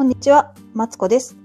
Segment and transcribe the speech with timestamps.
[0.00, 1.36] こんにちは、マツコです。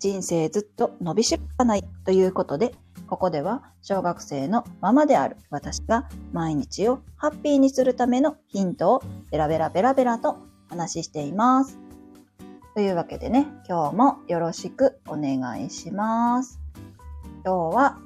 [0.00, 2.74] 人生ずっと伸びしろがないということで、
[3.06, 10.36] ここでは小学生のママである私が毎日をハッピーにするためのヒントをベラベラベラベラと
[10.68, 11.78] 話しています。
[12.74, 16.60] というわけでね、今日もよろしくお願いします。
[17.46, 17.98] 今日は、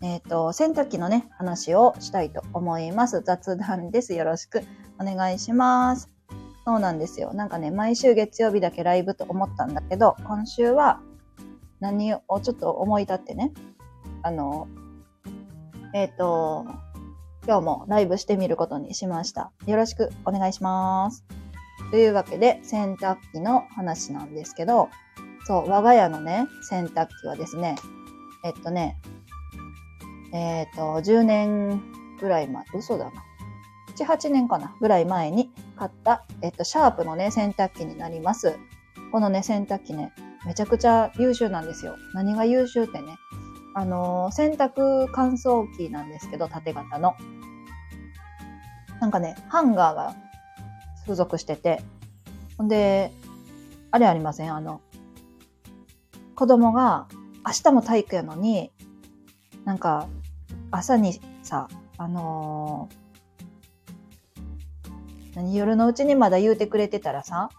[0.00, 3.20] えっ、と、洗濯機のね、話をしたいと思います。
[3.20, 4.14] 雑談です。
[4.14, 4.62] よろしく
[4.98, 6.11] お願いします。
[6.64, 7.32] そうなんですよ。
[7.34, 11.00] なんかね、毎週月曜日だけライブと思ったんだけど、今週は
[11.80, 13.52] 何をちょっと思い立ってね、
[14.22, 14.68] あの、
[15.92, 16.64] えっ、と、
[17.44, 19.50] 今日もライブしてみることにしました。
[19.66, 21.24] よろしくお願いします。
[21.90, 24.88] というわけで、洗濯機の話なんですけど、
[25.44, 27.74] そう、我が家のね、洗濯機はですね、
[28.44, 29.00] えっとね、
[30.32, 31.82] えっ、と、10年
[32.20, 33.12] ぐらい前、嘘だな。
[33.96, 35.50] 7、8年かなぐらい前に
[35.82, 38.56] 買った、えっと、シャープのね、洗濯機になります。
[39.10, 40.12] このね、洗濯機ね、
[40.46, 41.96] めちゃくちゃ優秀なんですよ。
[42.14, 43.16] 何が優秀ってね、
[43.74, 47.14] あのー洗濯乾燥機なんですけど、縦型の。
[49.00, 50.14] なんかね、ハンガーが
[51.00, 51.82] 付属してて、
[52.56, 53.12] ほんで、
[53.90, 54.54] あれありません？
[54.54, 54.82] あの、
[56.36, 57.08] 子供が
[57.44, 58.70] 明日も体育やのに、
[59.64, 60.06] なんか、
[60.70, 61.66] 朝にさ、
[61.98, 63.01] あのー
[65.34, 67.50] 何夜のうちにまだ言うてくれてたらさ、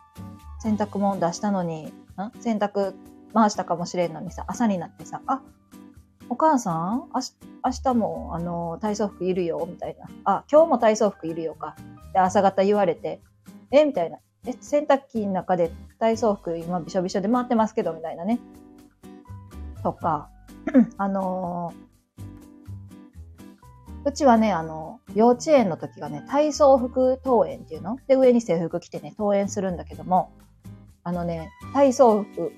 [0.59, 1.91] 洗濯物出したのに、ん？
[2.39, 2.93] 洗濯
[3.33, 5.41] 回したかもしれんのにさ、朝になってさ、あ、
[6.29, 7.09] お母さん？
[7.13, 7.33] 明日
[7.65, 10.07] 明日も、あの、体操服いるよ、みたいな。
[10.25, 11.75] あ、今日も体操服いるよか。
[12.13, 13.21] で、朝方言われて、
[13.71, 13.85] え？
[13.85, 14.19] みたいな。
[14.45, 18.39] え、洗濯機の中で体操服今びしょびしょで回ってますけど、みたいなね。
[19.81, 20.29] とか、
[20.97, 21.83] あのー
[24.05, 27.97] うちはね、あの、幼稚園の時がね、体操服登園っていうの？
[28.07, 30.31] で、上に制服着てね、登園するんだけども、
[31.03, 32.51] あのね、体操服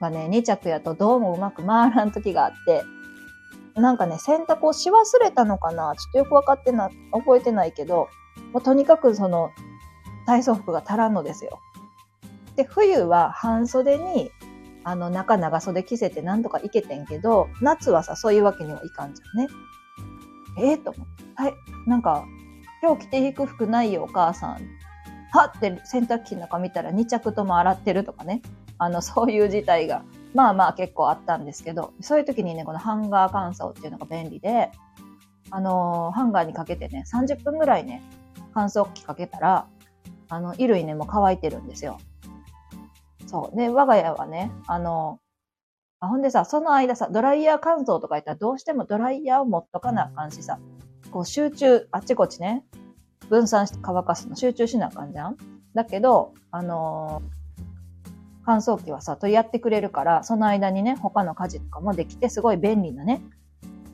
[0.00, 2.82] がね、2着やとどうもうまく回らん時があって、
[3.80, 5.94] なんかね、洗濯をし忘れたのかな？
[5.96, 8.08] ちょっとよくわかってな、覚えてないけど、
[8.52, 9.50] もうとにかくその、
[10.26, 11.60] 体操服が足らんのですよ。
[12.56, 14.30] で、冬は半袖に、
[14.82, 19.48] あの、中長袖着せてなんとかいけてんけど、夏はさ、そういうわけにはいかんじゃんね。
[20.58, 21.15] ええと思って。
[21.36, 21.54] はい。
[21.86, 22.26] なんか、
[22.82, 24.60] 今日着ていく服ないよ、お母さん。
[25.32, 28.42] はって洗濯機の中見たら2着とも洗ってるとかね。
[28.78, 30.02] あの、そういう事態が、
[30.34, 34.70] まあまあ結構あったんですけど、そういう時にね、このハンガー乾燥っていうのが便利で、
[35.50, 38.02] あのーハンガーにかけてね、30分ぐらいね、
[38.54, 39.66] 乾燥機かけたら、
[40.28, 41.98] あの、衣類ね、もう乾いてるんですよ。
[43.26, 43.56] そう。
[43.56, 45.20] で、我が家はね、あの
[46.00, 50.58] あ、ほんでさ、その間さ、ドライヤー乾燥とか言ったらどうしてもドライヤーを持っとかなあかんしさ、
[51.16, 52.62] こう集中、あっちこっちね、
[53.30, 55.38] 分散して乾かすの集中しなあかんじゃん？
[55.72, 57.36] だけど、あのー
[58.44, 63.22] 乾燥機はさ、取り合ってくれるから、その間にね、他の家事とかもできて、すごい便利なね、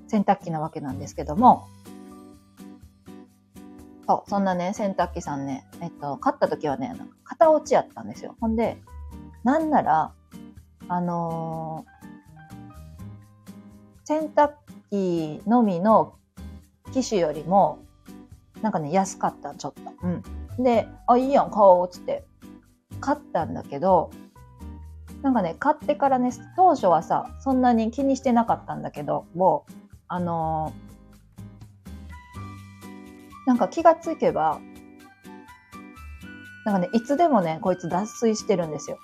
[0.09, 1.69] 洗濯機なわけなんですけども、
[4.09, 8.35] そう、そんなね、洗濯機さんね、えっと、買った時はね、なんか片落ちやったんですよ。
[8.41, 8.83] ほんで、
[9.45, 10.13] なんなら、
[10.89, 11.93] あのー
[14.05, 14.55] 洗濯
[14.91, 16.15] 機のみの
[16.93, 17.79] 機種よりも、
[18.61, 19.93] なんかね、安かった、ちょっと。
[20.03, 20.63] うん。
[20.63, 22.25] で、あ、いいやん、買おう、つって。
[23.01, 24.11] 買ったんだけど、
[25.23, 29.73] なんかね、買ってからね、当初はさ、そんなに気にしてなかったんだけど、もう、
[30.09, 30.93] あのー
[33.47, 34.61] なんか気がつけば、
[36.65, 38.99] なんかね、いつでもね、こいつ脱水してるんですよ。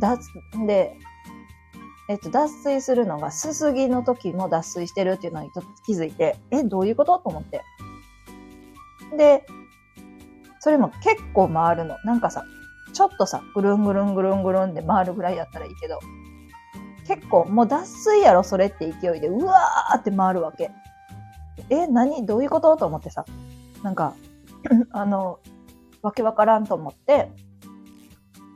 [0.00, 0.18] 脱、
[0.66, 0.96] で、
[2.08, 5.50] えっと、脱水するのが、すすぎの時も脱水してるっていうのに
[5.84, 7.18] 気づいて、え、どういうこと？
[7.18, 7.62] と思って。
[9.16, 9.44] で、
[10.60, 11.96] それも結構回るの。
[12.04, 12.44] なんかさ、
[12.94, 15.98] ちょっとさ、ぐるんぐるんぐるんぐるんで回るぐらいだったらいいけど、
[17.06, 20.70] 結構もう脱水やろ、それって勢いで、うわーって回るわけ。
[21.68, 22.24] え、何？
[22.24, 22.76] どういうこと？
[22.76, 23.26] と思ってさ、
[23.82, 24.14] なんか、
[24.92, 25.40] あの、
[26.00, 27.30] わけわからんと思って、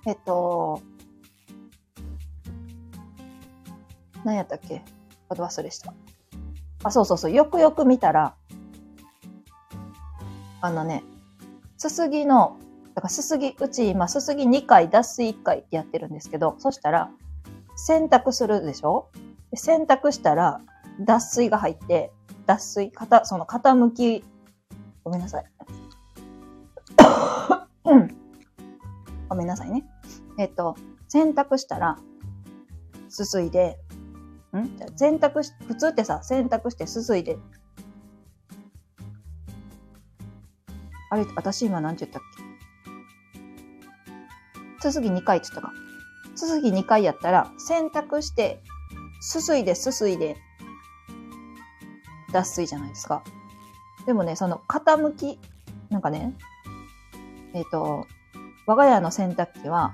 [0.06, 0.81] えっと、
[4.25, 4.83] 何やったっけ？
[5.29, 5.95] あと忘れした。
[6.85, 7.33] あ、そうそうそう。
[7.33, 8.35] よくよく見たら、
[10.61, 11.05] あのね、
[11.77, 12.57] すすぎの、
[12.95, 17.11] だからすすぎ、うち今すすぎ2回、脱水1回ってやってるんですけど、そしたら、
[17.77, 19.09] 洗濯するでしょ？
[19.55, 20.61] 洗濯したら、
[21.01, 22.13] 脱水が入って、
[22.47, 24.25] 脱水、かた、その傾き、
[25.05, 25.45] ごめんなさい。
[29.29, 29.85] ごめんなさいね。
[30.39, 30.77] えっと、
[31.09, 31.99] 洗濯したら、
[33.09, 33.79] すすいで、
[34.61, 34.77] ん？
[34.77, 37.39] じゃ洗濯し、普通ってさ、洗濯してすすいで。
[41.11, 42.23] あれ、私今何て言ったっ
[44.81, 44.91] け？
[44.91, 45.73] すすぎ2回って言ったか。
[46.35, 48.63] すすぎ2回やったら、洗濯して、
[49.21, 50.37] すすいですすいで、
[52.33, 53.23] 脱水じゃないですか。
[54.07, 55.39] でもね、その傾き、
[55.91, 56.35] なんかね、
[57.55, 58.07] えっ、ー、と、
[58.67, 59.93] 我が家の洗濯機は、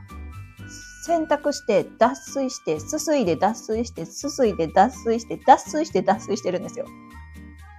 [1.09, 6.85] 洗濯して、脱水して、すすいで脱水して、すすいで脱水して、脱水して脱水してるんですよ。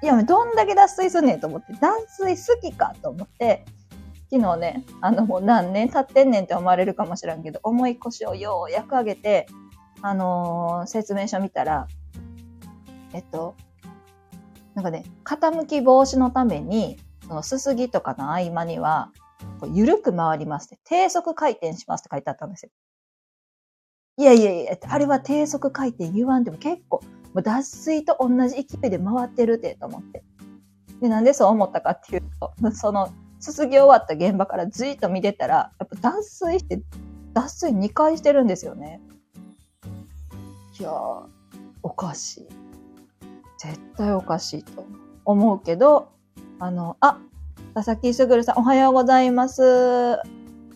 [0.02, 3.66] いや、どんだけ脱水すんねんと思って、脱水好きかと思って、
[4.32, 9.48] 昨日ね、あの、もう何年経ってんねんって思われるかもしれんけど、重い腰をようやく上げて、
[10.02, 11.88] あのー、説明書見たら、
[13.14, 13.56] えっと、
[14.74, 16.98] なんかね、傾き防止のために、
[17.28, 19.12] そのすすぎとかの合間には、
[19.60, 22.72] こう緩く回りますって、低速回転しますって書いてあったんですよ。
[24.20, 27.00] いやいやいや、あれは低速回転言わんでも結構、
[27.34, 30.24] もう脱水と同じ勢いで回ってるってと思って。
[31.00, 36.82] で、なんでそう思ったかっていうと、 その、すすぎ終わった現場からずいっと見てたら、やっぱ脱水して、
[37.32, 39.00] 脱水2回してるんですよね。
[40.78, 41.24] いやー、
[41.82, 42.48] おかしい。
[43.58, 44.86] 絶対おかしいと
[45.24, 46.10] 思うけど、
[46.60, 47.20] あの、あ、
[47.74, 50.20] 佐々木すぐるさん、おはようございます。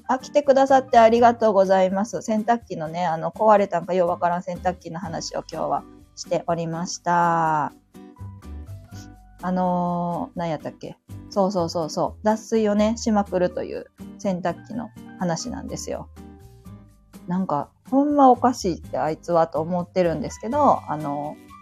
[0.08, 2.22] あ、来てくださってありがとうございます。
[2.22, 5.84] 洗濯機のね、あの、壊れたんかようわからん洗濯機の話を今日は
[6.16, 7.74] しておりました。
[9.42, 10.98] あのー、何やったっけ？
[11.30, 12.24] そうそうそうそう。
[12.24, 13.88] 脱水をね、しまくるという
[14.20, 14.90] 洗濯機の
[15.20, 16.10] 話なんですよ。
[17.28, 21.54] なんか、ほんまおかしいってあいつはと思ってるんですけど、あのー、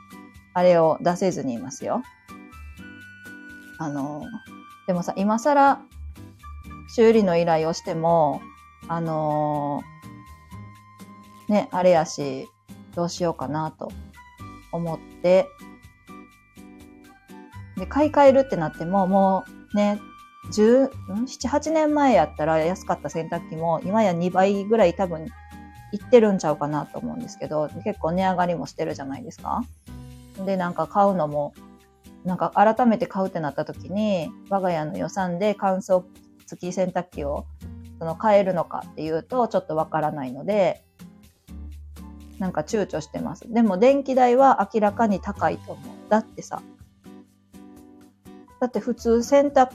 [0.53, 2.03] あれを出せずにいますよ。
[3.79, 4.25] あの、
[4.85, 5.81] でもさ、今更
[6.93, 8.41] 修理の依頼をしても、
[8.87, 9.81] あの
[11.47, 12.49] ね、あれやし、
[12.95, 13.91] どうしようかなと
[14.71, 15.47] 思って、
[17.77, 19.99] で、買い替えるってなっても、もうね、
[20.53, 25.27] 10、7、8年前やったら安かった洗濯機も、今や2倍ぐらい多分
[25.93, 29.63] いってるんちゃうかなと思うんですけど、結構値上がりもしてるじゃないですか。
[30.45, 31.53] で、なんか買うのも、
[32.25, 36.03] なんか改めて買うってなった時に、我が家の予算で乾燥
[36.57, 37.45] き洗濯機を
[37.99, 40.83] その買えるのかっていうとちょっとわからないので、
[42.39, 43.51] なんか躊躇してます。
[43.51, 45.95] でも電気代は明らかに高いと思う。
[46.09, 46.61] だってさ、
[48.59, 49.71] だって普通洗濯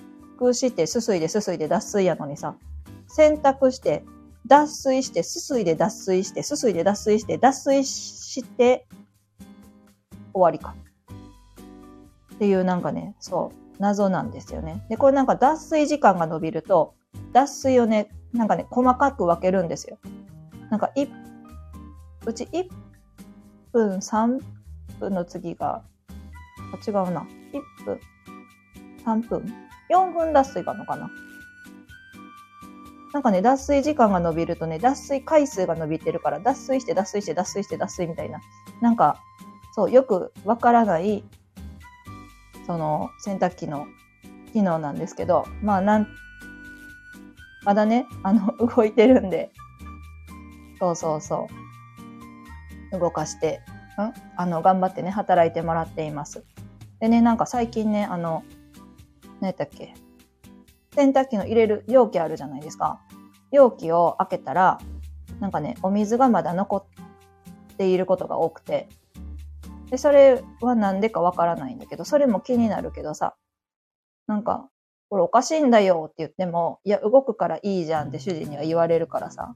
[0.52, 2.56] してすすいですすいで脱水やのにさ、
[3.08, 4.04] 洗濯して
[4.46, 8.86] 脱水してすすいで脱水してすすいで脱水して脱水して
[10.32, 10.74] 終わりか。
[12.34, 14.84] っていうなんかね、そう、謎なんですよね。
[14.88, 16.94] で、これなんか脱水時間が伸びると、
[17.32, 19.98] 脱水をね、なんかね、細かく分けるんですよ。
[20.70, 21.06] なんか、い、
[22.26, 22.68] うち1
[23.72, 24.40] 分、3
[24.98, 25.82] 分の次が、
[26.72, 27.26] あ、違うな。
[27.52, 28.00] 1分、
[29.04, 29.54] 3分、
[29.90, 31.10] 4分脱水があるのかな。
[33.12, 38.40] なんかね、脱水時間が伸びるとね、脱水回数が伸びてるから、脱水して脱水して脱水して脱水みたいな、
[38.82, 39.22] なんか、
[39.74, 41.24] そう、よくわからない、
[42.66, 43.86] その洗濯機の
[44.52, 46.08] 機能なんですけど、まあなん、
[47.64, 49.52] まだね、あの、動いてるんで、
[50.78, 51.46] そうそうそ
[52.92, 53.60] う、動かして、
[53.98, 54.12] ん？
[54.36, 56.44] あの、頑張ってね、働いてもらっています。
[57.00, 58.44] でね、なんか最近ね、あの、
[59.40, 59.94] 何やったっけ？
[60.94, 63.00] 洗濯機の入れる容器あるじゃないですか。
[63.52, 64.78] 容器を開けたら、
[65.40, 66.84] なんかね、お水がまだ残っ
[67.76, 68.88] ていることが多くて、
[69.90, 73.36] で、それはなんでかわからないんだけど、それも気になるけどさ、
[74.26, 74.68] なんか、
[75.08, 79.54] これおかしいんだよって言っても、いや、動くからいいじゃんって主人には言われるからさ、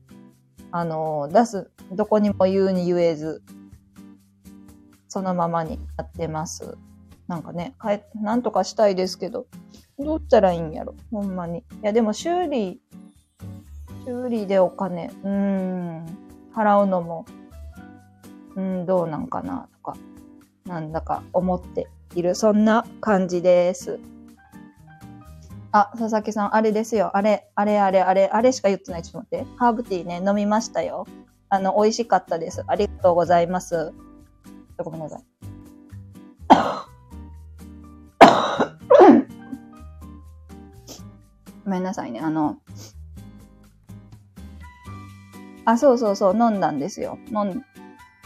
[0.70, 3.42] あの、出す、どこにも言うに言えず、
[5.08, 6.78] そのままにやってます。
[7.26, 9.46] なんかね、かえ、なんとかしたいですけど、
[9.98, 11.58] どうしたらいいんやろ、ほんまに。
[11.58, 12.80] いや、でも修理、
[14.06, 16.06] 修理でお金、うーん、
[16.54, 17.26] 払うのも、
[18.54, 19.96] うん、どうなんかな、とか。
[20.70, 23.98] なんだか思っている、そんな感じです。
[25.72, 27.16] あ、佐々木さん、あれですよ。
[27.16, 29.02] あれ、あれ、あれ、あれ、あれしか言ってない。
[29.02, 29.56] ちょっと待って。
[29.56, 31.08] ハーブティーね、飲みましたよ。
[31.48, 32.62] あの、美味しかったです。
[32.68, 33.92] ありがとうございます。
[34.78, 35.24] ごめんなさい。
[41.64, 42.20] ごめんなさいね。
[42.20, 42.58] あの、
[45.64, 47.18] あ、そうそうそう、飲んだんですよ。
[47.32, 47.64] 飲ん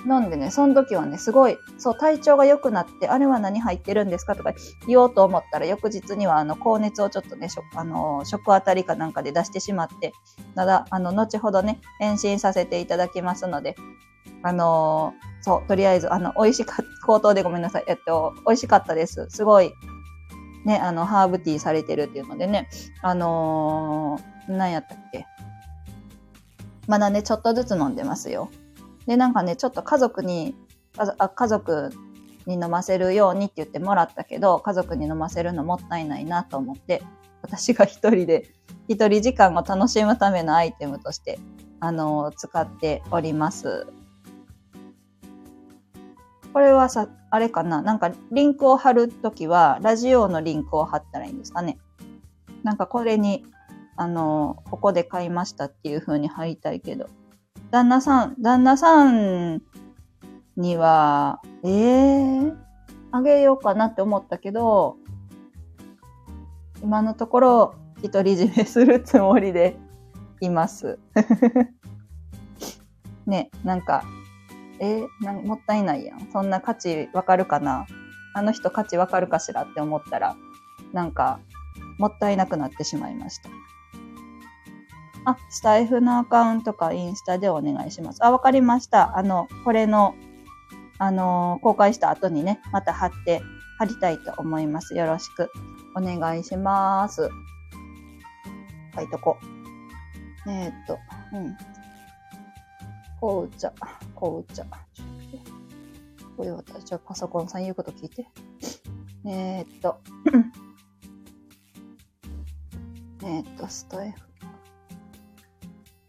[0.06, 4.52] 飲んでね、その時はね、すごい、そう、体調が良くなって、あれは何入ってるんですかとか
[4.86, 10.12] 言おうと思ったら、翌日には、あの、高熱をちょっとね、食、あの、食あたりかなんかで出してしまって、
[10.54, 13.76] ただ、あの、後ほどね、返信させていただきますので、
[14.42, 17.84] あのそう、とりあえず、あの、美味しかった、口頭でごめんなさい。
[17.86, 19.26] えっと、美味しかったです。
[19.30, 19.72] すごい、
[20.64, 22.68] ね、あの、ハーブティーされてるっていうのでね、
[23.02, 25.26] あのー、何やったっけ
[26.86, 28.50] まだね、ちょっとずつ飲んでますよ。
[29.06, 30.54] で、なんかね、ちょっと家族に、
[30.96, 31.90] あ家族
[32.46, 37.02] に飲ませるようにって言ってもらったけど、家族に飲ませるのもったいないなと思って、
[37.42, 38.54] 私が一人で、
[38.88, 41.38] 一人時間を楽しむためのアイテムとして、
[41.80, 43.86] あの、使っております。
[46.52, 47.82] これはさ、あれかな？
[47.82, 51.78] なんかリンクを貼るときは、ラジオのリンクを貼ったらいいんですかね？
[52.62, 53.44] なんかこれに、
[53.96, 57.08] あの、ここで買いましたっていう風に貼りたいけど。
[57.74, 59.60] 旦那さん、旦那さん
[60.56, 62.56] には、ええー、
[63.10, 64.94] あげようかなって思ったけど、
[66.84, 69.76] 今のところ独り占めするつもりで
[70.40, 71.00] います。
[73.26, 74.04] ね、なんか、
[74.78, 76.28] えー、なもったいないやん。
[76.32, 77.86] そんな価値わかるかな？
[78.34, 80.36] あの人価値わかるかしらって思ったら、
[80.92, 81.40] なんか、
[81.98, 83.50] もったいなくなってしまいました。
[85.26, 88.24] あ、スタイフのアカウントかインスタでお願いします。
[88.24, 89.16] あ、わかりました。
[89.16, 90.14] あの、これの、
[90.98, 93.42] あの、公開した後にね、また貼って、
[93.78, 94.94] 貼りたいと思います。
[94.94, 95.50] よろしく
[95.96, 97.28] お願いします。
[98.94, 99.38] 書いとこ。
[100.46, 100.98] えー、っと、
[101.32, 101.56] うん。
[103.18, 103.72] 紅茶、
[104.14, 104.64] 紅茶。
[106.36, 108.26] これ私、じゃパソコンさん言うこと聞いて。
[109.26, 110.00] えー、っと、
[113.24, 114.33] えっと、スト F。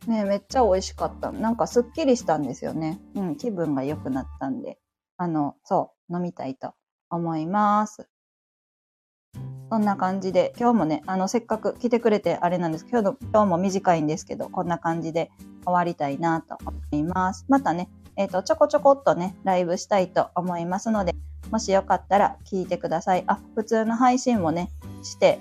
[0.07, 1.31] ねめっちゃ美味しかった。
[1.31, 2.99] なんかすっきりしたんですよね。
[3.15, 4.77] うん、気分が良くなったんで、
[5.17, 6.73] あの、そう、飲みたいと
[7.09, 8.07] 思います。
[9.69, 15.31] そんな感じで、今日もね、あの、せっかく来てくれてあれなんですけど、今日も短いんですけど、こんな感じで
[15.65, 17.45] 終わりたいなと思います。
[17.49, 21.15] またね、えっ、ー、と、ちょこちょこっとね、ライブしたいと思いますので、
[21.51, 23.23] もしよかったら聞いてください。
[23.27, 24.71] あ、普通の配信もね、
[25.03, 25.39] して、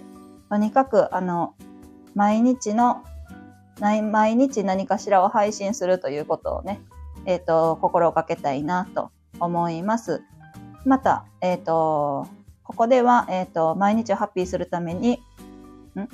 [0.49, 1.55] とにかく、あの、
[2.15, 3.05] 毎日の
[3.81, 6.81] 毎日何かしらを配信するということをね、
[7.27, 10.23] えっ、ー、と、心がけたいなと思います。
[10.85, 12.29] また、えっ、ー、と、
[12.63, 15.23] ここでは、えっ、ー、と、毎日をハッピーするために、
[15.97, 16.09] ん？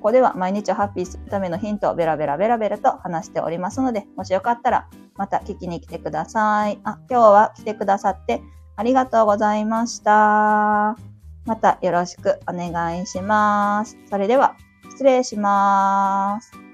[0.00, 6.78] ここでは毎日をハッピーするためのヒントをベラベラベラベラと話しておりますので、もしよかったらまた聞きに来てください。
[6.84, 8.40] あ、今日は来てくださって
[8.76, 10.96] ありがとうございました。
[11.44, 13.98] またよろしくお願いします。
[14.08, 14.56] それでは。
[15.00, 16.69] 失礼します。